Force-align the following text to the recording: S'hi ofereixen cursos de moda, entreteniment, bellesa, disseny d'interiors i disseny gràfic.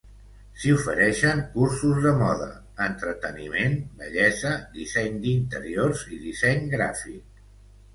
S'hi 0.61 0.69
ofereixen 0.77 1.43
cursos 1.57 1.99
de 2.07 2.15
moda, 2.23 2.49
entreteniment, 2.87 3.79
bellesa, 4.03 4.57
disseny 4.83 5.23
d'interiors 5.29 6.07
i 6.19 6.23
disseny 6.29 6.71
gràfic. 6.79 7.43